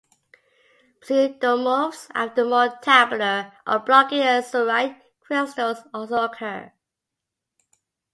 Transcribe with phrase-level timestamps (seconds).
[1.01, 6.73] Pseudomorphs after more tabular or blocky azurite crystals also occur.